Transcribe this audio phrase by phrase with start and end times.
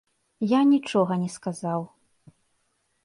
[0.57, 1.81] Я нічога не сказаў.